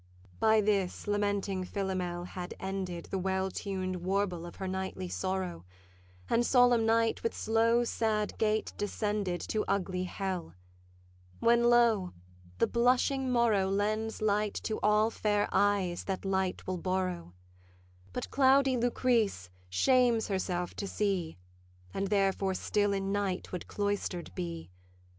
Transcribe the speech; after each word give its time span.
By 0.39 0.61
this; 0.61 1.05
lamenting 1.05 1.63
Philomel 1.63 2.23
had 2.23 2.55
ended 2.59 3.05
The 3.11 3.19
well 3.19 3.51
tuned 3.51 3.97
warble 3.97 4.47
of 4.47 4.55
her 4.55 4.67
nightly 4.67 5.07
sorrow, 5.07 5.63
And 6.27 6.43
solemn 6.43 6.87
night 6.87 7.21
with 7.21 7.37
slow 7.37 7.83
sad 7.83 8.35
gait 8.39 8.73
descended 8.79 9.41
To 9.49 9.63
ugly 9.67 10.05
hell; 10.05 10.55
when, 11.39 11.65
lo, 11.65 12.13
the 12.57 12.65
blushing 12.65 13.31
morrow 13.31 13.69
Lends 13.69 14.23
light 14.23 14.55
to 14.63 14.79
all 14.81 15.11
fair 15.11 15.47
eyes 15.51 16.05
that 16.05 16.25
light 16.25 16.65
will 16.65 16.77
borrow: 16.77 17.33
But 18.11 18.31
cloudy 18.31 18.75
Lucrece 18.77 19.51
shames 19.69 20.29
herself 20.29 20.73
to 20.77 20.87
see, 20.87 21.37
And 21.93 22.07
therefore 22.07 22.55
still 22.55 22.91
in 22.93 23.11
night 23.11 23.51
would 23.51 23.67
cloister'd 23.67 24.33
be. 24.33 24.71